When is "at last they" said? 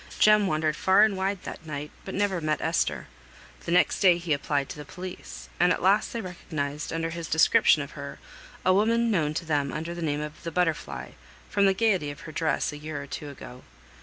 5.71-6.21